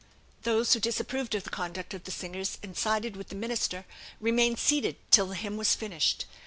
Those 0.41 0.73
who 0.73 0.79
disapproved 0.79 1.35
of 1.35 1.43
the 1.43 1.51
conduct 1.51 1.93
of 1.93 2.05
the 2.05 2.09
singers, 2.09 2.57
and 2.63 2.75
sided 2.75 3.15
with 3.15 3.29
the 3.29 3.35
minister, 3.35 3.85
remained 4.19 4.57
seated 4.57 4.95
till 5.11 5.27
the 5.27 5.35
hymn 5.35 5.57
was 5.57 5.75
finished. 5.75 6.25